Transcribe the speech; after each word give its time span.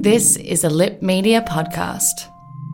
This 0.00 0.36
is 0.36 0.64
a 0.64 0.70
Lip 0.70 1.02
Media 1.02 1.42
podcast. 1.42 2.30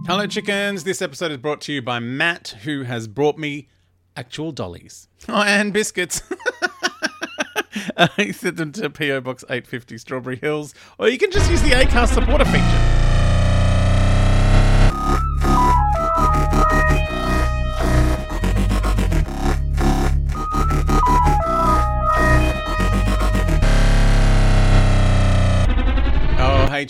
Hello, 0.06 0.26
chickens. 0.26 0.84
This 0.84 1.00
episode 1.00 1.32
is 1.32 1.38
brought 1.38 1.60
to 1.62 1.72
you 1.72 1.82
by 1.82 1.98
Matt, 1.98 2.56
who 2.64 2.82
has 2.82 3.08
brought 3.08 3.38
me 3.38 3.68
actual 4.16 4.52
dollies. 4.52 5.08
Oh, 5.26 5.40
and 5.40 5.72
biscuits. 5.72 6.20
uh, 7.96 8.08
he 8.16 8.30
sent 8.30 8.58
them 8.58 8.72
to 8.72 8.90
PO 8.90 9.22
Box 9.22 9.42
850 9.44 9.96
Strawberry 9.96 10.36
Hills, 10.36 10.74
or 10.98 11.08
you 11.08 11.16
can 11.16 11.30
just 11.30 11.50
use 11.50 11.62
the 11.62 11.70
Acast 11.70 12.12
supporter 12.12 12.44
feature. 12.44 12.93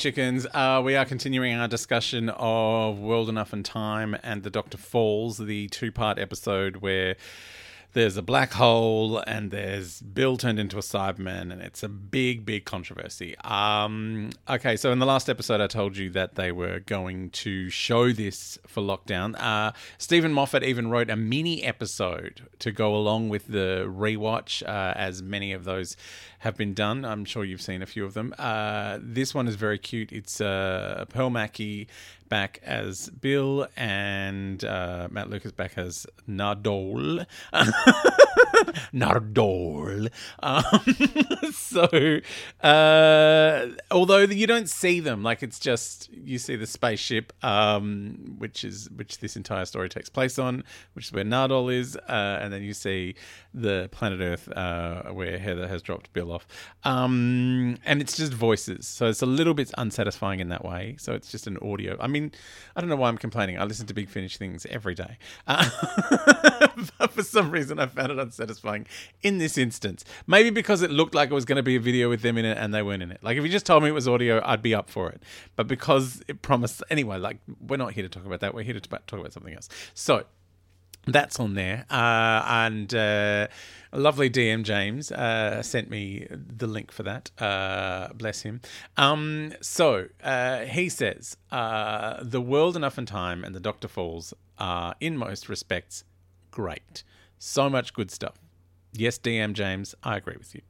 Chickens. 0.04 0.46
Uh, 0.52 0.82
we 0.84 0.96
are 0.96 1.06
continuing 1.06 1.54
our 1.54 1.66
discussion 1.66 2.28
of 2.28 2.98
World 2.98 3.30
Enough 3.30 3.54
and 3.54 3.64
Time 3.64 4.14
and 4.22 4.42
the 4.42 4.50
Doctor 4.50 4.76
Falls, 4.76 5.38
the 5.38 5.66
two 5.68 5.90
part 5.90 6.18
episode 6.18 6.76
where 6.76 7.16
there's 7.94 8.16
a 8.16 8.22
black 8.22 8.52
hole 8.52 9.18
and 9.18 9.50
there's 9.50 10.00
Bill 10.00 10.36
turned 10.36 10.58
into 10.58 10.76
a 10.76 10.80
Cyberman, 10.80 11.52
and 11.52 11.62
it's 11.62 11.82
a 11.82 11.88
big, 11.88 12.44
big 12.44 12.64
controversy. 12.64 13.36
Um, 13.38 14.30
okay, 14.48 14.76
so 14.76 14.92
in 14.92 14.98
the 14.98 15.06
last 15.06 15.30
episode, 15.30 15.60
I 15.60 15.68
told 15.68 15.96
you 15.96 16.10
that 16.10 16.34
they 16.34 16.52
were 16.52 16.80
going 16.80 17.30
to 17.30 17.70
show 17.70 18.12
this 18.12 18.58
for 18.66 18.82
lockdown. 18.82 19.40
Uh, 19.40 19.72
Steven 19.96 20.32
Moffat 20.32 20.62
even 20.62 20.90
wrote 20.90 21.08
a 21.08 21.16
mini 21.16 21.62
episode 21.62 22.42
to 22.58 22.72
go 22.72 22.94
along 22.94 23.28
with 23.28 23.46
the 23.46 23.84
rewatch, 23.88 24.62
uh, 24.68 24.92
as 24.96 25.22
many 25.22 25.52
of 25.52 25.64
those 25.64 25.96
have 26.40 26.56
been 26.56 26.74
done. 26.74 27.04
I'm 27.04 27.24
sure 27.24 27.44
you've 27.44 27.62
seen 27.62 27.80
a 27.80 27.86
few 27.86 28.04
of 28.04 28.12
them. 28.12 28.34
Uh, 28.38 28.98
this 29.00 29.34
one 29.34 29.48
is 29.48 29.54
very 29.54 29.78
cute. 29.78 30.12
It's 30.12 30.40
uh, 30.40 31.06
Pearl 31.08 31.30
Mackie 31.30 31.88
back 32.34 32.58
as 32.64 33.10
Bill 33.10 33.68
and 33.76 34.64
uh, 34.64 35.06
Matt 35.08 35.30
Lucas 35.30 35.52
back 35.52 35.78
as 35.78 36.04
Nardole. 36.28 37.24
Nardole. 38.92 40.10
Um, 40.42 41.52
so, 41.52 42.20
uh, 42.66 43.66
although 43.90 44.18
you 44.18 44.46
don't 44.46 44.68
see 44.68 45.00
them, 45.00 45.22
like 45.22 45.42
it's 45.42 45.58
just 45.58 46.10
you 46.12 46.38
see 46.38 46.56
the 46.56 46.66
spaceship, 46.66 47.32
um, 47.44 48.36
which 48.38 48.64
is 48.64 48.90
which 48.90 49.18
this 49.18 49.36
entire 49.36 49.64
story 49.64 49.88
takes 49.88 50.08
place 50.08 50.38
on, 50.38 50.64
which 50.94 51.06
is 51.06 51.12
where 51.12 51.24
Nardole 51.24 51.72
is, 51.72 51.96
uh, 51.96 52.38
and 52.40 52.52
then 52.52 52.62
you 52.62 52.74
see 52.74 53.14
the 53.52 53.88
planet 53.92 54.20
Earth 54.20 54.48
uh, 54.56 55.04
where 55.12 55.38
Heather 55.38 55.68
has 55.68 55.82
dropped 55.82 56.12
Bill 56.12 56.32
off, 56.32 56.46
um, 56.84 57.78
and 57.84 58.00
it's 58.00 58.16
just 58.16 58.32
voices, 58.32 58.86
so 58.86 59.06
it's 59.06 59.22
a 59.22 59.26
little 59.26 59.54
bit 59.54 59.70
unsatisfying 59.78 60.40
in 60.40 60.48
that 60.48 60.64
way. 60.64 60.96
So 60.98 61.14
it's 61.14 61.30
just 61.30 61.46
an 61.46 61.58
audio. 61.58 61.96
I 62.00 62.06
mean, 62.06 62.32
I 62.76 62.80
don't 62.80 62.90
know 62.90 62.96
why 62.96 63.08
I'm 63.08 63.18
complaining. 63.18 63.58
I 63.58 63.64
listen 63.64 63.86
to 63.86 63.94
Big 63.94 64.08
Finish 64.08 64.36
things 64.36 64.66
every 64.66 64.94
day, 64.94 65.18
uh, 65.46 65.68
but 66.98 67.12
for 67.12 67.22
some 67.22 67.50
reason 67.50 67.78
I 67.78 67.86
found 67.86 68.12
it 68.12 68.18
unsatisfying 68.18 68.63
in 69.22 69.38
this 69.38 69.58
instance. 69.58 70.04
Maybe 70.26 70.50
because 70.50 70.82
it 70.82 70.90
looked 70.90 71.14
like 71.14 71.30
it 71.30 71.34
was 71.34 71.44
going 71.44 71.56
to 71.56 71.62
be 71.62 71.76
a 71.76 71.80
video 71.80 72.08
with 72.08 72.22
them 72.22 72.38
in 72.38 72.44
it 72.44 72.58
and 72.58 72.74
they 72.74 72.82
weren't 72.82 73.02
in 73.02 73.10
it. 73.10 73.22
Like 73.22 73.36
if 73.36 73.44
you 73.44 73.50
just 73.50 73.66
told 73.66 73.82
me 73.82 73.88
it 73.88 73.92
was 73.92 74.08
audio, 74.08 74.42
I'd 74.44 74.62
be 74.62 74.74
up 74.74 74.90
for 74.90 75.10
it. 75.10 75.22
But 75.56 75.66
because 75.66 76.22
it 76.28 76.42
promised 76.42 76.82
anyway, 76.90 77.18
like 77.18 77.38
we're 77.60 77.76
not 77.76 77.92
here 77.92 78.02
to 78.02 78.08
talk 78.08 78.26
about 78.26 78.40
that. 78.40 78.54
We're 78.54 78.62
here 78.62 78.74
to 78.74 78.80
talk 78.80 79.12
about 79.12 79.32
something 79.32 79.54
else. 79.54 79.68
So 79.94 80.24
that's 81.06 81.38
on 81.38 81.54
there. 81.54 81.84
Uh, 81.90 82.42
and 82.46 82.94
uh, 82.94 83.48
lovely 83.92 84.30
DM 84.30 84.62
James 84.62 85.12
uh, 85.12 85.62
sent 85.62 85.90
me 85.90 86.26
the 86.30 86.66
link 86.66 86.90
for 86.90 87.02
that. 87.02 87.30
Uh, 87.40 88.08
bless 88.14 88.42
him. 88.42 88.60
Um, 88.96 89.52
so 89.60 90.06
uh, 90.22 90.60
he 90.60 90.88
says 90.88 91.36
uh, 91.52 92.22
The 92.22 92.40
World 92.40 92.76
Enough 92.76 92.98
in 92.98 93.06
Time 93.06 93.44
and 93.44 93.54
The 93.54 93.60
Doctor 93.60 93.88
Falls 93.88 94.34
are, 94.58 94.94
in 95.00 95.16
most 95.16 95.48
respects, 95.48 96.04
great. 96.50 97.02
So 97.38 97.68
much 97.68 97.92
good 97.92 98.10
stuff. 98.10 98.43
Yes, 98.94 99.18
DM 99.18 99.52
James, 99.52 99.94
I 100.02 100.16
agree 100.16 100.36
with 100.38 100.54
you 100.54 100.62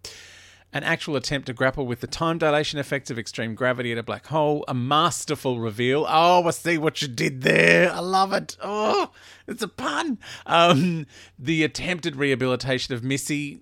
an 0.75 0.83
actual 0.83 1.15
attempt 1.15 1.47
to 1.47 1.53
grapple 1.53 1.87
with 1.87 2.01
the 2.01 2.07
time 2.09 2.37
dilation 2.37 2.81
effects 2.81 3.09
of 3.09 3.17
extreme 3.17 3.55
gravity 3.55 3.93
at 3.93 3.99
a 3.99 4.03
black 4.03 4.27
hole, 4.27 4.65
a 4.67 4.75
masterful 4.75 5.61
reveal. 5.61 6.05
Oh, 6.09 6.45
I 6.45 6.51
see 6.51 6.79
what 6.79 7.01
you 7.01 7.07
did 7.07 7.43
there. 7.43 7.93
I 7.93 8.01
love 8.01 8.33
it. 8.33 8.57
Oh, 8.61 9.13
it's 9.47 9.63
a 9.63 9.69
pun. 9.69 10.19
Um, 10.47 11.07
the 11.39 11.63
attempted 11.63 12.17
rehabilitation 12.17 12.93
of 12.93 13.05
Missy. 13.05 13.61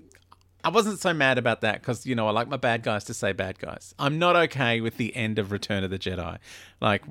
I 0.65 0.71
wasn't 0.71 1.01
so 1.01 1.13
mad 1.13 1.37
about 1.37 1.61
that 1.61 1.83
because, 1.83 2.07
you 2.07 2.15
know, 2.15 2.29
I 2.29 2.31
like 2.31 2.49
my 2.49 2.57
bad 2.57 2.83
guys 2.83 3.05
to 3.05 3.15
say 3.15 3.33
bad 3.33 3.59
guys. 3.59 3.95
I'm 3.99 4.19
not 4.19 4.35
okay 4.35 4.81
with 4.81 4.97
the 4.97 5.15
end 5.15 5.39
of 5.39 5.53
Return 5.53 5.85
of 5.85 5.91
the 5.91 5.99
Jedi. 5.99 6.39
Like, 6.81 7.03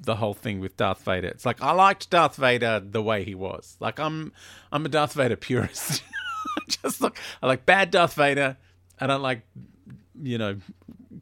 the 0.00 0.16
whole 0.16 0.34
thing 0.34 0.58
with 0.58 0.76
Darth 0.76 1.02
Vader. 1.02 1.28
It's 1.28 1.46
like 1.46 1.62
I 1.62 1.72
liked 1.72 2.10
Darth 2.10 2.36
Vader 2.36 2.80
the 2.80 3.02
way 3.02 3.24
he 3.24 3.34
was. 3.34 3.76
Like 3.80 3.98
I'm 3.98 4.32
I'm 4.70 4.86
a 4.86 4.88
Darth 4.88 5.14
Vader 5.14 5.36
purist. 5.36 6.02
Just 6.82 7.00
look 7.00 7.16
I 7.42 7.46
like 7.46 7.66
bad 7.66 7.90
Darth 7.90 8.14
Vader, 8.14 8.56
I 9.00 9.06
don't 9.06 9.22
like, 9.22 9.42
you 10.20 10.38
know, 10.38 10.56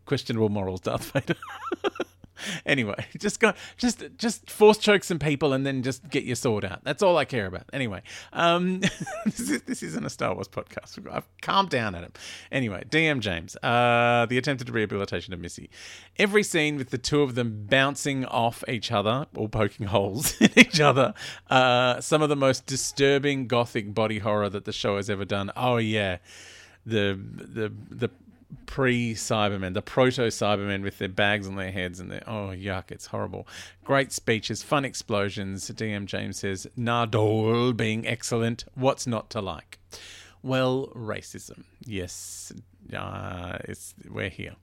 questionable 0.06 0.48
morals, 0.48 0.80
Darth 0.80 1.10
Vader. 1.10 1.36
anyway, 2.66 3.06
just 3.18 3.40
go, 3.40 3.52
just 3.76 4.04
just 4.16 4.50
force 4.50 4.78
choke 4.78 5.04
some 5.04 5.18
people 5.18 5.52
and 5.52 5.66
then 5.66 5.82
just 5.82 6.08
get 6.08 6.24
your 6.24 6.36
sword 6.36 6.64
out. 6.64 6.84
That's 6.84 7.02
all 7.02 7.16
I 7.16 7.24
care 7.24 7.46
about. 7.46 7.64
Anyway, 7.72 8.02
um, 8.32 8.80
this, 9.24 9.40
is, 9.40 9.62
this 9.62 9.82
isn't 9.82 10.04
a 10.04 10.10
Star 10.10 10.34
Wars 10.34 10.48
podcast. 10.48 11.04
I've 11.10 11.26
calmed 11.40 11.70
down 11.70 11.94
at 11.94 12.02
him. 12.02 12.12
Anyway, 12.50 12.84
DM 12.88 13.20
James, 13.20 13.56
uh, 13.56 14.26
the 14.26 14.38
attempted 14.38 14.70
rehabilitation 14.70 15.32
of 15.34 15.40
Missy. 15.40 15.70
Every 16.18 16.42
scene 16.42 16.76
with 16.76 16.90
the 16.90 16.98
two 16.98 17.22
of 17.22 17.34
them 17.34 17.66
bouncing 17.68 18.24
off 18.26 18.64
each 18.68 18.92
other 18.92 19.26
or 19.34 19.48
poking 19.48 19.86
holes 19.86 20.34
in 20.40 20.50
each 20.56 20.80
other. 20.80 21.14
Uh, 21.50 22.00
some 22.00 22.22
of 22.22 22.28
the 22.28 22.36
most 22.36 22.66
disturbing 22.66 23.46
gothic 23.46 23.94
body 23.94 24.18
horror 24.18 24.48
that 24.48 24.64
the 24.64 24.72
show 24.72 24.96
has 24.96 25.10
ever 25.10 25.24
done. 25.24 25.50
Oh 25.56 25.76
yeah, 25.76 26.18
the 26.86 27.18
the 27.18 27.72
the 27.90 28.10
pre 28.66 29.14
Cybermen, 29.14 29.74
the 29.74 29.82
proto 29.82 30.28
Cybermen 30.28 30.82
with 30.82 30.98
their 30.98 31.08
bags 31.08 31.46
on 31.46 31.56
their 31.56 31.70
heads 31.70 32.00
and 32.00 32.10
their 32.10 32.22
oh 32.26 32.52
yuck, 32.54 32.90
it's 32.90 33.06
horrible. 33.06 33.46
Great 33.84 34.12
speeches, 34.12 34.62
fun 34.62 34.84
explosions. 34.84 35.70
DM 35.70 36.06
James 36.06 36.38
says 36.40 36.66
Nardole 36.78 37.76
being 37.76 38.06
excellent. 38.06 38.64
What's 38.74 39.06
not 39.06 39.30
to 39.30 39.40
like? 39.40 39.78
Well, 40.42 40.88
racism. 40.94 41.64
Yes, 41.84 42.52
uh, 42.94 43.58
it's 43.64 43.94
we're 44.08 44.28
here. 44.28 44.56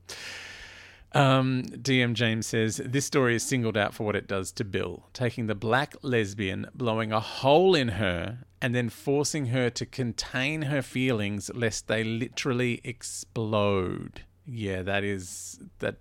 Um, 1.14 1.64
DM 1.64 2.14
James 2.14 2.46
says 2.46 2.80
this 2.84 3.04
story 3.04 3.36
is 3.36 3.42
singled 3.42 3.76
out 3.76 3.94
for 3.94 4.04
what 4.04 4.16
it 4.16 4.26
does 4.26 4.50
to 4.52 4.64
Bill, 4.64 5.08
taking 5.12 5.46
the 5.46 5.54
black 5.54 5.94
lesbian, 6.02 6.66
blowing 6.74 7.12
a 7.12 7.20
hole 7.20 7.74
in 7.74 7.88
her, 7.88 8.44
and 8.60 8.74
then 8.74 8.88
forcing 8.88 9.46
her 9.46 9.68
to 9.70 9.84
contain 9.84 10.62
her 10.62 10.80
feelings 10.82 11.50
lest 11.54 11.88
they 11.88 12.02
literally 12.02 12.80
explode. 12.84 14.22
Yeah, 14.46 14.82
that 14.82 15.04
is 15.04 15.60
that 15.80 15.96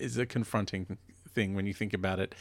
is 0.00 0.16
a 0.16 0.26
confronting 0.26 0.98
thing 1.34 1.54
when 1.54 1.66
you 1.66 1.74
think 1.74 1.92
about 1.92 2.20
it 2.20 2.34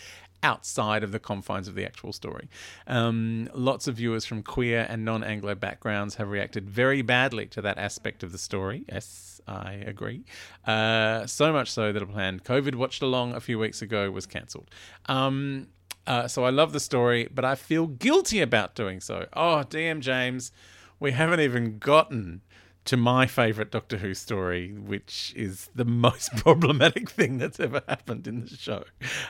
outside 0.44 1.04
of 1.04 1.12
the 1.12 1.20
confines 1.20 1.68
of 1.68 1.76
the 1.76 1.86
actual 1.86 2.12
story. 2.14 2.50
Um, 2.86 3.50
lots 3.54 3.88
of 3.88 3.96
viewers 3.96 4.26
from 4.26 4.44
queer 4.44 4.86
and 4.90 5.06
non 5.06 5.24
Anglo 5.24 5.56
backgrounds 5.56 6.16
have 6.16 6.30
reacted 6.30 6.70
very 6.70 7.02
badly 7.02 7.46
to 7.48 7.62
that 7.62 7.78
aspect 7.78 8.22
of 8.24 8.32
the 8.32 8.38
story. 8.38 8.84
Yes, 8.92 9.42
I 9.48 9.74
agree. 9.74 10.26
Uh, 10.68 11.26
so 11.26 11.52
much 11.52 11.72
so 11.72 11.92
that 11.92 12.04
a 12.04 12.06
planned 12.06 12.44
COVID 12.44 12.76
watched 12.76 13.02
along 13.02 13.34
a 13.34 13.40
few 13.40 13.58
weeks 13.58 13.82
ago 13.82 14.12
was 14.12 14.26
cancelled. 14.26 14.70
Um, 15.08 15.68
uh, 16.06 16.28
so 16.28 16.44
I 16.44 16.50
love 16.50 16.74
the 16.74 16.82
story, 16.82 17.30
but 17.34 17.46
I 17.46 17.56
feel 17.56 17.88
guilty 17.88 18.42
about 18.42 18.76
doing 18.76 19.00
so. 19.00 19.28
Oh, 19.34 19.64
DM 19.68 20.02
James, 20.02 20.52
we 21.00 21.12
haven't 21.12 21.40
even 21.40 21.80
gotten 21.80 22.42
to 22.86 22.98
my 22.98 23.26
favorite 23.26 23.72
Doctor 23.72 23.98
Who 23.98 24.14
story, 24.14 24.74
which 24.74 25.34
is 25.36 25.70
the 25.76 25.86
most 26.06 26.36
problematic 26.38 27.10
thing 27.10 27.38
that's 27.38 27.60
ever 27.60 27.82
happened 27.88 28.28
in 28.28 28.42
the 28.42 28.56
show. 28.56 28.84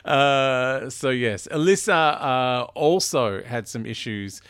Uh, 0.04 0.90
so, 0.90 1.10
yes, 1.10 1.46
Alyssa 1.50 2.20
uh, 2.20 2.64
also 2.74 3.42
had 3.42 3.68
some 3.68 3.86
issues 3.86 4.40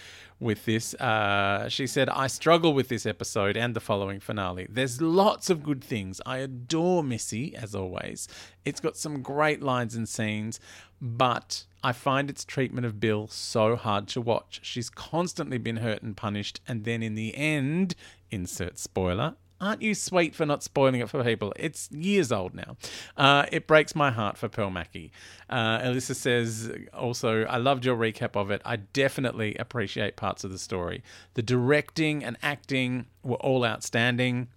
with 0.41 0.65
this. 0.65 0.95
Uh, 0.95 1.69
she 1.69 1.87
said, 1.87 2.09
I 2.09 2.27
struggle 2.27 2.75
with 2.75 2.89
this 2.89 3.07
episode 3.07 3.57
and 3.57 3.75
the 3.75 3.81
following 3.81 4.21
finale. 4.21 4.67
There's 4.69 5.01
lots 5.01 5.51
of 5.51 5.63
good 5.63 5.83
things. 5.83 6.21
I 6.27 6.39
adore 6.39 7.03
Missy, 7.03 7.55
as 7.57 7.75
always. 7.75 8.29
It's 8.65 8.81
got 8.81 8.97
some 8.97 9.23
great 9.23 9.63
lines 9.63 9.95
and 9.95 10.09
scenes, 10.09 10.61
but 11.05 11.65
I 11.83 11.93
find 11.93 12.31
its 12.31 12.47
treatment 12.47 12.87
of 12.87 12.99
Bill 12.99 13.29
so 13.29 13.77
hard 13.77 14.09
to 14.09 14.21
watch. 14.23 14.61
She's 14.63 14.89
constantly 14.89 15.59
been 15.59 15.77
hurt 15.77 16.03
and 16.03 16.17
punished, 16.17 16.61
and 16.67 16.85
then 16.85 17.03
in 17.03 17.15
the 17.15 17.37
end, 17.37 17.95
insert 18.31 18.79
spoiler, 18.79 19.35
Aren't 19.61 19.83
you 19.83 19.95
sweet 19.95 20.35
for 20.35 20.45
not 20.45 20.63
spoiling 20.63 21.01
it 21.01 21.09
for 21.09 21.23
people? 21.23 21.53
It's 21.57 21.91
years 21.91 22.33
old 22.33 22.55
now. 22.55 22.77
Uh, 23.17 23.47
it 23.53 23.67
breaks 23.67 23.95
my 23.95 24.11
heart 24.11 24.37
for 24.37 24.49
Pearl 24.49 24.69
Mackie. 24.69 25.13
Uh, 25.49 25.79
Alyssa 25.79 26.15
says 26.15 26.71
also, 26.93 27.45
I 27.45 27.59
loved 27.59 27.85
your 27.85 27.97
recap 27.97 28.37
of 28.37 28.51
it. 28.51 28.61
I 28.65 28.77
definitely 28.77 29.55
appreciate 29.55 30.17
parts 30.17 30.43
of 30.45 30.51
the 30.51 30.59
story. 30.59 31.03
The 31.35 31.43
directing 31.43 32.25
and 32.25 32.37
acting 32.43 33.07
were 33.23 33.37
all 33.37 33.65
outstanding. 33.65 34.49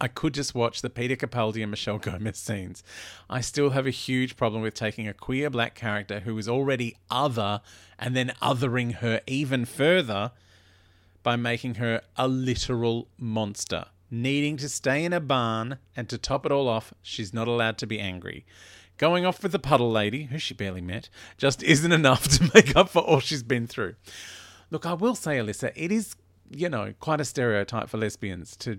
I 0.00 0.08
could 0.08 0.34
just 0.34 0.54
watch 0.54 0.82
the 0.82 0.90
Peter 0.90 1.16
Capaldi 1.16 1.62
and 1.62 1.70
Michelle 1.70 1.98
Gomez 1.98 2.38
scenes. 2.38 2.82
I 3.30 3.40
still 3.40 3.70
have 3.70 3.86
a 3.86 3.90
huge 3.90 4.36
problem 4.36 4.62
with 4.62 4.74
taking 4.74 5.08
a 5.08 5.14
queer 5.14 5.48
black 5.48 5.74
character 5.74 6.20
who 6.20 6.36
is 6.36 6.48
already 6.48 6.96
other 7.10 7.60
and 7.98 8.14
then 8.14 8.32
othering 8.42 8.96
her 8.96 9.20
even 9.26 9.64
further 9.64 10.32
by 11.22 11.36
making 11.36 11.76
her 11.76 12.02
a 12.16 12.28
literal 12.28 13.08
monster 13.18 13.86
needing 14.10 14.56
to 14.58 14.68
stay 14.68 15.04
in 15.04 15.12
a 15.12 15.20
barn, 15.20 15.78
and 15.96 16.08
to 16.08 16.18
top 16.18 16.46
it 16.46 16.52
all 16.52 16.68
off, 16.68 16.94
she's 17.02 17.34
not 17.34 17.48
allowed 17.48 17.78
to 17.78 17.86
be 17.86 17.98
angry. 17.98 18.44
Going 18.98 19.26
off 19.26 19.42
with 19.42 19.52
the 19.52 19.58
puddle 19.58 19.90
lady, 19.90 20.24
who 20.24 20.38
she 20.38 20.54
barely 20.54 20.80
met, 20.80 21.08
just 21.36 21.62
isn't 21.62 21.92
enough 21.92 22.28
to 22.38 22.50
make 22.54 22.74
up 22.76 22.88
for 22.88 23.02
all 23.02 23.20
she's 23.20 23.42
been 23.42 23.66
through. 23.66 23.94
Look, 24.70 24.86
I 24.86 24.94
will 24.94 25.14
say, 25.14 25.38
Alyssa, 25.38 25.72
it 25.76 25.92
is, 25.92 26.16
you 26.50 26.68
know, 26.68 26.94
quite 27.00 27.20
a 27.20 27.24
stereotype 27.24 27.88
for 27.88 27.98
lesbians 27.98 28.56
to 28.58 28.78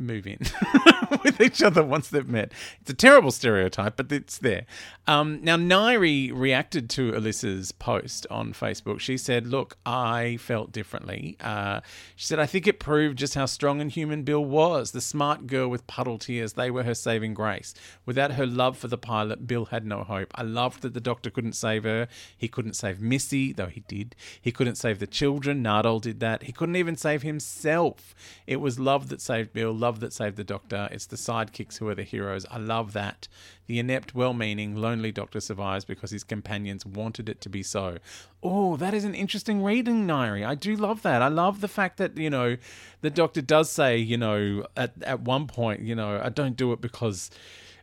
move 0.00 0.26
in 0.26 0.38
with 1.24 1.40
each 1.40 1.62
other 1.62 1.84
once 1.84 2.08
they've 2.08 2.28
met. 2.28 2.52
It's 2.80 2.90
a 2.90 2.94
terrible 2.94 3.30
stereotype, 3.30 3.96
but 3.96 4.10
it's 4.10 4.38
there. 4.38 4.66
Um, 5.06 5.40
now, 5.42 5.56
Nairi 5.56 6.30
reacted 6.32 6.88
to 6.90 7.12
Alyssa's 7.12 7.72
post 7.72 8.26
on 8.30 8.52
Facebook. 8.52 9.00
She 9.00 9.18
said, 9.18 9.46
Look, 9.46 9.76
I 9.84 10.36
felt 10.38 10.72
differently. 10.72 11.36
Uh, 11.40 11.80
she 12.16 12.26
said, 12.26 12.38
I 12.38 12.46
think 12.46 12.66
it 12.66 12.78
proved 12.78 13.18
just 13.18 13.34
how 13.34 13.46
strong 13.46 13.80
and 13.80 13.90
human 13.90 14.22
Bill 14.22 14.44
was. 14.44 14.92
The 14.92 15.00
smart 15.00 15.46
girl 15.46 15.68
with 15.68 15.86
puddle 15.86 16.18
tears, 16.18 16.52
they 16.52 16.70
were 16.70 16.84
her 16.84 16.94
saving 16.94 17.34
grace. 17.34 17.74
Without 18.06 18.32
her 18.32 18.46
love 18.46 18.78
for 18.78 18.88
the 18.88 18.98
pilot, 18.98 19.46
Bill 19.46 19.66
had 19.66 19.84
no 19.84 20.04
hope. 20.04 20.30
I 20.34 20.42
loved 20.42 20.82
that 20.82 20.94
the 20.94 21.00
doctor 21.00 21.30
couldn't 21.30 21.54
save 21.54 21.84
her. 21.84 22.06
He 22.36 22.48
couldn't 22.48 22.74
save 22.74 23.00
Missy, 23.00 23.52
though 23.52 23.66
he 23.66 23.80
did. 23.80 24.14
He 24.40 24.52
couldn't 24.52 24.76
save 24.76 25.00
the 25.00 25.06
children. 25.06 25.62
Nardole 25.62 26.00
did 26.00 26.20
that. 26.20 26.44
He 26.44 26.52
couldn't 26.52 26.76
even 26.76 26.96
save 26.96 27.22
himself. 27.22 28.14
It 28.46 28.60
was 28.60 28.78
love 28.78 29.08
that 29.08 29.20
saved 29.20 29.52
Bill, 29.52 29.72
love 29.72 29.89
that 29.98 30.12
saved 30.12 30.36
the 30.36 30.44
doctor. 30.44 30.88
It's 30.92 31.06
the 31.06 31.16
sidekicks 31.16 31.78
who 31.78 31.88
are 31.88 31.96
the 31.96 32.04
heroes. 32.04 32.46
I 32.48 32.58
love 32.58 32.92
that. 32.92 33.26
The 33.66 33.80
inept, 33.80 34.14
well 34.14 34.32
meaning, 34.32 34.76
lonely 34.76 35.10
doctor 35.10 35.40
survives 35.40 35.84
because 35.84 36.12
his 36.12 36.22
companions 36.22 36.86
wanted 36.86 37.28
it 37.28 37.40
to 37.40 37.48
be 37.48 37.64
so. 37.64 37.98
Oh, 38.42 38.76
that 38.76 38.94
is 38.94 39.04
an 39.04 39.14
interesting 39.14 39.64
reading, 39.64 40.06
Nairi. 40.06 40.46
I 40.46 40.54
do 40.54 40.76
love 40.76 41.02
that. 41.02 41.22
I 41.22 41.28
love 41.28 41.60
the 41.60 41.68
fact 41.68 41.96
that, 41.96 42.16
you 42.16 42.30
know, 42.30 42.56
the 43.00 43.10
doctor 43.10 43.42
does 43.42 43.70
say, 43.70 43.96
you 43.96 44.16
know, 44.16 44.66
at, 44.76 44.92
at 45.02 45.22
one 45.22 45.48
point, 45.48 45.80
you 45.80 45.96
know, 45.96 46.20
I 46.22 46.28
don't 46.28 46.56
do 46.56 46.72
it 46.72 46.80
because 46.80 47.30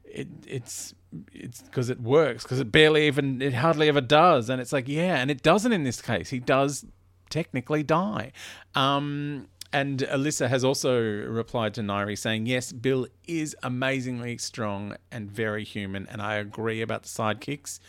it, 0.05 0.27
it's 0.47 0.93
it's 1.33 1.61
because 1.61 1.89
it 1.89 2.01
works 2.01 2.43
because 2.43 2.59
it 2.59 2.71
barely 2.71 3.07
even 3.07 3.41
it 3.41 3.53
hardly 3.53 3.87
ever 3.87 4.01
does 4.01 4.49
and 4.49 4.59
it's 4.59 4.73
like 4.73 4.87
yeah 4.87 5.15
and 5.15 5.31
it 5.31 5.41
doesn't 5.41 5.71
in 5.71 5.83
this 5.83 6.01
case 6.01 6.29
he 6.29 6.39
does 6.39 6.85
technically 7.29 7.83
die 7.83 8.31
um 8.75 9.47
and 9.81 9.99
Alyssa 9.99 10.49
has 10.49 10.63
also 10.63 10.99
replied 10.99 11.75
to 11.75 11.81
Nairi 11.81 12.17
saying, 12.17 12.47
Yes, 12.47 12.71
Bill 12.71 13.05
is 13.27 13.55
amazingly 13.61 14.39
strong 14.39 14.95
and 15.11 15.29
very 15.29 15.63
human, 15.63 16.07
and 16.09 16.19
I 16.19 16.35
agree 16.35 16.81
about 16.81 17.03
the 17.03 17.09
sidekicks. 17.09 17.79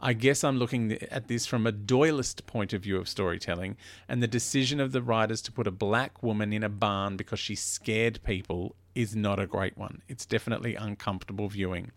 I 0.00 0.14
guess 0.14 0.42
I'm 0.42 0.58
looking 0.58 0.92
at 1.10 1.28
this 1.28 1.44
from 1.44 1.66
a 1.66 1.72
Doyleist 1.72 2.46
point 2.46 2.72
of 2.72 2.82
view 2.82 2.96
of 2.96 3.06
storytelling, 3.06 3.76
and 4.08 4.22
the 4.22 4.26
decision 4.26 4.80
of 4.80 4.92
the 4.92 5.02
writers 5.02 5.42
to 5.42 5.52
put 5.52 5.66
a 5.66 5.70
black 5.70 6.22
woman 6.22 6.54
in 6.54 6.62
a 6.62 6.70
barn 6.70 7.18
because 7.18 7.38
she 7.38 7.54
scared 7.54 8.20
people 8.24 8.74
is 8.94 9.14
not 9.14 9.38
a 9.38 9.46
great 9.46 9.76
one. 9.76 10.00
It's 10.08 10.24
definitely 10.24 10.74
uncomfortable 10.74 11.48
viewing. 11.50 11.92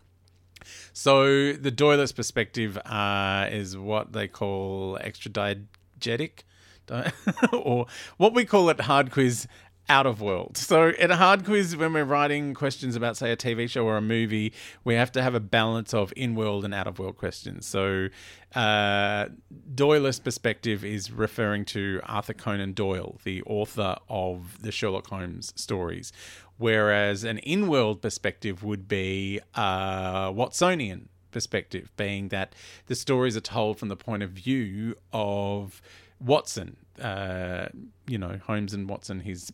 So, 0.92 1.54
the 1.54 1.72
Doyleist 1.72 2.14
perspective 2.14 2.76
uh, 2.84 3.48
is 3.50 3.74
what 3.74 4.12
they 4.12 4.28
call 4.28 4.98
extra 5.00 5.30
extradiegetic 5.30 6.44
or 7.52 7.86
what 8.16 8.34
we 8.34 8.44
call 8.44 8.68
it 8.68 8.80
hard 8.82 9.10
quiz 9.10 9.46
out 9.90 10.06
of 10.06 10.20
world. 10.20 10.56
So 10.56 10.88
at 10.88 11.10
a 11.10 11.16
hard 11.16 11.44
quiz, 11.44 11.76
when 11.76 11.92
we're 11.92 12.04
writing 12.04 12.54
questions 12.54 12.94
about, 12.94 13.16
say, 13.16 13.32
a 13.32 13.36
TV 13.36 13.68
show 13.68 13.84
or 13.84 13.96
a 13.96 14.02
movie, 14.02 14.52
we 14.84 14.94
have 14.94 15.10
to 15.12 15.22
have 15.22 15.34
a 15.34 15.40
balance 15.40 15.92
of 15.92 16.12
in 16.16 16.36
world 16.36 16.64
and 16.64 16.72
out 16.72 16.86
of 16.86 17.00
world 17.00 17.16
questions. 17.16 17.66
So 17.66 18.08
uh, 18.54 19.26
Doyle's 19.74 20.20
perspective 20.20 20.84
is 20.84 21.10
referring 21.10 21.64
to 21.66 22.00
Arthur 22.04 22.34
Conan 22.34 22.72
Doyle, 22.72 23.18
the 23.24 23.42
author 23.42 23.96
of 24.08 24.62
the 24.62 24.70
Sherlock 24.70 25.08
Holmes 25.08 25.52
stories, 25.56 26.12
whereas 26.56 27.24
an 27.24 27.38
in 27.38 27.66
world 27.66 28.00
perspective 28.00 28.62
would 28.62 28.86
be 28.86 29.40
uh, 29.56 30.30
Watsonian 30.30 31.06
perspective, 31.32 31.90
being 31.96 32.28
that 32.28 32.54
the 32.86 32.94
stories 32.94 33.36
are 33.36 33.40
told 33.40 33.78
from 33.78 33.88
the 33.88 33.96
point 33.96 34.22
of 34.22 34.30
view 34.30 34.94
of 35.12 35.82
Watson, 36.20 36.76
uh, 37.00 37.68
you 38.06 38.18
know, 38.18 38.38
Holmes 38.46 38.74
and 38.74 38.88
Watson, 38.88 39.20
his 39.20 39.52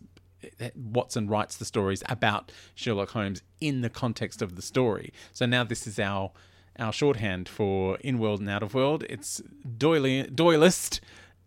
Watson 0.75 1.29
writes 1.29 1.57
the 1.57 1.65
stories 1.65 2.03
about 2.09 2.53
Sherlock 2.75 3.11
Holmes 3.11 3.43
in 3.61 3.81
the 3.81 3.91
context 3.91 4.43
of 4.43 4.57
the 4.57 4.63
story. 4.63 5.13
So 5.33 5.47
now 5.47 5.65
this 5.65 5.87
is 5.87 5.99
our 5.99 6.33
our 6.79 6.93
shorthand 6.93 7.49
for 7.49 7.97
in 7.99 8.19
world 8.19 8.41
and 8.41 8.51
out 8.51 8.63
of 8.63 8.75
world. 8.75 9.05
It's 9.09 9.41
Doyle, 9.79 10.25
Doyleist 10.25 11.01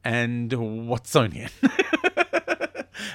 and 0.03 0.49
Watsonian. 0.49 1.51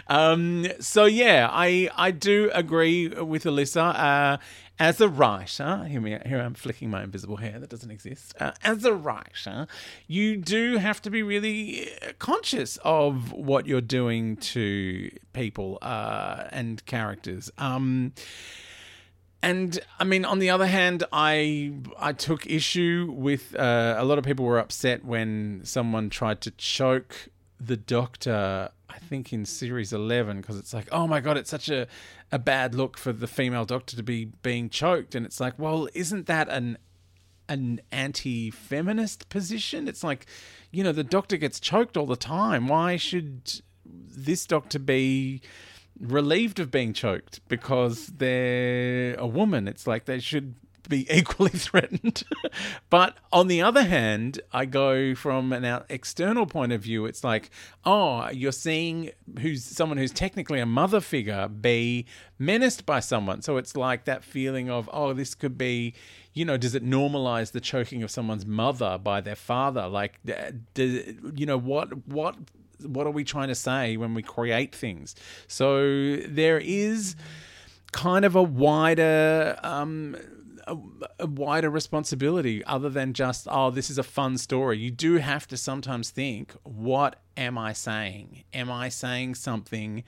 um, 0.07 0.67
so 0.81 1.05
yeah, 1.05 1.49
I 1.51 1.91
I 1.97 2.11
do 2.11 2.51
agree 2.55 3.09
with 3.09 3.45
Alyssa. 3.45 3.95
Uh, 3.95 4.37
as 4.79 5.01
a 5.01 5.09
writer, 5.09 5.85
here, 5.85 6.01
me, 6.01 6.19
here 6.27 6.41
I'm 6.41 6.55
flicking 6.55 6.91
my 6.91 7.05
invisible 7.05 7.37
hair 7.37 7.61
that 7.61 7.71
doesn't 7.71 7.93
exist. 7.93 8.35
Uh, 8.41 8.53
as 8.65 8.85
a 8.85 8.93
writer, 8.93 9.69
you 10.09 10.37
do 10.37 10.79
have 10.79 11.01
to 11.03 11.11
be 11.11 11.23
really 11.23 11.89
uh, 12.03 12.13
conscious 12.19 12.77
of 12.85 13.33
what 13.33 13.67
you're 13.69 13.81
doing 13.81 14.37
to 14.39 15.11
people 15.33 15.79
uh, 15.81 16.49
and 16.51 16.85
characters. 16.87 17.53
Um, 17.57 18.15
and 19.45 19.79
I 20.01 20.05
mean, 20.05 20.25
on 20.25 20.39
the 20.39 20.51
other 20.51 20.67
hand, 20.67 21.05
I 21.13 21.75
I 21.99 22.13
took 22.13 22.47
issue 22.47 23.13
with 23.15 23.55
uh, 23.55 23.95
a 23.97 24.05
lot 24.05 24.19
of 24.19 24.25
people 24.25 24.45
were 24.45 24.59
upset 24.59 25.05
when 25.05 25.61
someone 25.65 26.09
tried 26.09 26.41
to 26.43 26.51
choke 26.53 27.29
the 27.67 27.77
Doctor. 27.77 28.71
I 28.89 28.99
think 28.99 29.33
in 29.33 29.45
series 29.45 29.93
eleven 29.93 30.41
because 30.41 30.59
it's 30.59 30.73
like, 30.73 30.89
oh 30.93 31.07
my 31.07 31.21
god, 31.21 31.37
it's 31.37 31.51
such 31.51 31.69
a 31.69 31.87
a 32.31 32.39
bad 32.39 32.75
look 32.75 32.97
for 32.97 33.13
the 33.13 33.27
female 33.27 33.65
Doctor 33.65 33.97
to 33.97 34.03
be 34.03 34.27
being 34.43 34.71
choked, 34.71 35.15
and 35.15 35.27
it's 35.27 35.41
like, 35.41 35.59
well, 35.59 35.89
isn't 35.95 36.27
that 36.27 36.49
an 36.49 36.79
an 37.49 37.81
anti-feminist 37.93 39.29
position? 39.29 39.89
It's 39.89 40.03
like, 40.03 40.27
you 40.71 40.83
know, 40.83 40.93
the 40.93 41.05
Doctor 41.05 41.37
gets 41.37 41.61
choked 41.61 41.97
all 41.97 42.07
the 42.07 42.17
time. 42.17 42.69
Why 42.69 42.97
should 42.97 43.61
this 43.85 44.47
Doctor 44.47 44.79
be? 44.79 45.43
relieved 46.01 46.59
of 46.59 46.73
being 46.73 46.93
choked 46.93 47.41
because 47.47 48.09
they're 48.09 49.15
a 49.15 49.29
woman. 49.29 49.69
It's 49.69 49.87
like 49.87 50.07
they 50.07 50.19
should 50.19 50.57
be 50.89 51.07
equally 51.15 51.51
threatened. 51.51 52.25
but 52.91 53.17
on 53.33 53.49
the 53.49 53.63
other 53.63 53.85
hand, 53.85 54.41
I 54.53 54.65
go 54.65 55.15
from 55.15 55.53
an 55.53 55.83
external 55.89 56.47
point 56.47 56.73
of 56.73 56.83
view. 56.83 57.07
It's 57.07 57.25
like, 57.25 57.51
oh, 57.85 58.29
you're 58.31 58.53
seeing 58.53 59.11
who's 59.41 59.65
someone 59.65 59.99
who's 59.99 60.13
technically 60.13 60.61
a 60.61 60.67
mother 60.67 61.01
figure 61.01 61.49
be 61.49 62.07
menaced 62.39 62.87
by 62.87 63.01
someone. 63.01 63.43
So 63.43 63.57
it's 63.57 63.77
like 63.77 64.05
that 64.05 64.25
feeling 64.25 64.71
of, 64.71 64.89
oh, 64.93 65.13
this 65.13 65.35
could 65.35 65.57
be, 65.59 65.95
you 66.33 66.45
know, 66.45 66.57
does 66.57 66.75
it 66.75 66.85
normalize 66.85 67.53
the 67.53 67.61
choking 67.61 68.03
of 68.03 68.11
someone's 68.11 68.47
mother 68.47 68.99
by 68.99 69.21
their 69.21 69.37
father? 69.37 69.89
Like, 69.89 70.21
you 70.77 71.47
know, 71.47 71.59
what 71.59 72.07
what 72.07 72.37
what 72.83 73.07
are 73.07 73.11
we 73.11 73.25
trying 73.25 73.49
to 73.49 73.55
say 73.55 73.97
when 73.97 74.15
we 74.15 74.23
create 74.23 74.75
things? 74.75 75.15
So 75.47 76.17
there 76.17 76.59
is 76.59 77.17
kind 77.93 78.25
of 78.25 78.35
a 78.35 78.43
wider 78.43 79.57
um, 79.63 80.17
a, 80.67 80.77
a, 81.21 81.27
wider 81.27 81.71
responsibility 81.71 82.65
other 82.65 82.89
than 82.89 83.13
just 83.13 83.47
oh 83.51 83.71
this 83.71 83.91
is 83.91 83.99
a 83.99 84.03
fun 84.03 84.39
story. 84.39 84.79
You 84.79 84.91
do 84.91 85.17
have 85.19 85.47
to 85.49 85.57
sometimes 85.57 86.11
think 86.11 86.55
what 86.63 87.21
am 87.37 87.59
i 87.59 87.73
saying? 87.73 88.45
Am 88.53 88.71
i 88.71 88.89
saying 88.89 89.35
something 89.35 90.05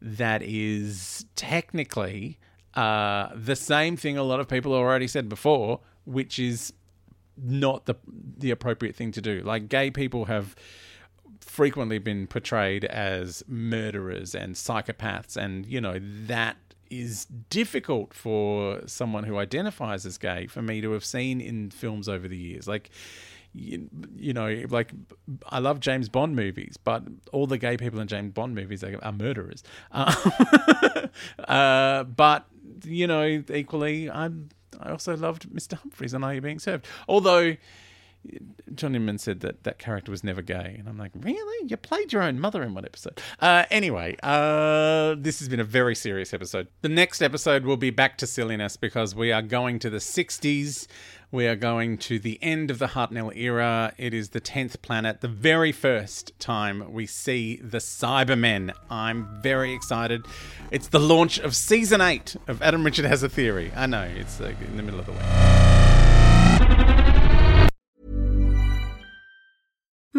that 0.00 0.42
is 0.42 1.24
technically 1.36 2.38
uh, 2.74 3.28
the 3.34 3.56
same 3.56 3.96
thing 3.96 4.18
a 4.18 4.22
lot 4.22 4.40
of 4.40 4.48
people 4.48 4.74
already 4.74 5.06
said 5.06 5.28
before 5.28 5.80
which 6.04 6.38
is 6.38 6.72
not 7.36 7.86
the 7.86 7.96
the 8.38 8.50
appropriate 8.50 8.94
thing 8.94 9.12
to 9.12 9.20
do. 9.20 9.40
Like 9.40 9.68
gay 9.68 9.90
people 9.90 10.26
have 10.26 10.54
frequently 11.40 11.98
been 11.98 12.26
portrayed 12.26 12.84
as 12.84 13.42
murderers 13.48 14.34
and 14.34 14.54
psychopaths, 14.54 15.36
and 15.36 15.66
you 15.66 15.80
know 15.80 15.98
that 16.26 16.56
is 17.00 17.26
difficult 17.50 18.14
for 18.14 18.80
someone 18.86 19.24
who 19.24 19.38
identifies 19.38 20.06
as 20.06 20.18
gay 20.18 20.46
for 20.46 20.62
me 20.62 20.80
to 20.80 20.92
have 20.92 21.04
seen 21.04 21.40
in 21.40 21.70
films 21.70 22.08
over 22.08 22.28
the 22.28 22.36
years. 22.36 22.66
Like, 22.66 22.90
you, 23.54 23.88
you 24.16 24.32
know, 24.32 24.64
like 24.68 24.92
I 25.48 25.60
love 25.60 25.80
James 25.80 26.08
Bond 26.08 26.34
movies, 26.34 26.76
but 26.76 27.04
all 27.32 27.46
the 27.46 27.58
gay 27.58 27.76
people 27.76 28.00
in 28.00 28.08
James 28.08 28.32
Bond 28.32 28.54
movies 28.54 28.82
are, 28.82 28.98
are 29.02 29.12
murderers. 29.12 29.62
Uh, 29.92 31.08
uh, 31.48 32.04
but 32.04 32.46
you 32.84 33.06
know, 33.06 33.42
equally, 33.52 34.10
I'm, 34.10 34.48
I 34.80 34.90
also 34.90 35.16
loved 35.16 35.48
Mr. 35.50 35.74
Humphries 35.74 36.14
and 36.14 36.24
Are 36.24 36.34
You 36.34 36.40
Being 36.40 36.58
Served? 36.58 36.86
Although 37.08 37.56
John 38.74 38.94
Inman 38.94 39.18
said 39.18 39.40
that 39.40 39.64
that 39.64 39.78
character 39.78 40.10
was 40.10 40.24
never 40.24 40.42
gay, 40.42 40.76
and 40.78 40.88
I'm 40.88 40.98
like, 40.98 41.12
really? 41.14 41.68
You 41.68 41.76
played 41.76 42.12
your 42.12 42.22
own 42.22 42.40
mother 42.40 42.62
in 42.62 42.74
one 42.74 42.84
episode? 42.84 43.20
Uh, 43.40 43.64
anyway, 43.70 44.16
uh, 44.22 45.14
this 45.18 45.38
has 45.38 45.48
been 45.48 45.60
a 45.60 45.64
very 45.64 45.94
serious 45.94 46.34
episode. 46.34 46.68
The 46.82 46.88
next 46.88 47.22
episode 47.22 47.64
will 47.64 47.76
be 47.76 47.90
back 47.90 48.18
to 48.18 48.26
silliness 48.26 48.76
because 48.76 49.14
we 49.14 49.32
are 49.32 49.42
going 49.42 49.78
to 49.80 49.90
the 49.90 49.98
60s. 49.98 50.86
We 51.30 51.48
are 51.48 51.56
going 51.56 51.98
to 51.98 52.18
the 52.20 52.38
end 52.42 52.70
of 52.70 52.78
the 52.78 52.86
Hartnell 52.88 53.36
era. 53.36 53.92
It 53.98 54.14
is 54.14 54.30
the 54.30 54.40
10th 54.40 54.82
planet, 54.82 55.20
the 55.20 55.28
very 55.28 55.72
first 55.72 56.32
time 56.38 56.92
we 56.92 57.06
see 57.06 57.56
the 57.56 57.78
Cybermen. 57.78 58.72
I'm 58.88 59.40
very 59.42 59.72
excited. 59.72 60.24
It's 60.70 60.88
the 60.88 61.00
launch 61.00 61.38
of 61.38 61.56
season 61.56 62.00
8 62.00 62.36
of 62.46 62.62
Adam 62.62 62.84
Richard 62.84 63.06
Has 63.06 63.22
a 63.24 63.28
Theory. 63.28 63.72
I 63.74 63.86
know, 63.86 64.04
it's 64.04 64.40
uh, 64.40 64.52
in 64.64 64.76
the 64.76 64.82
middle 64.82 65.00
of 65.00 65.06
the 65.06 65.12
week. 65.12 66.13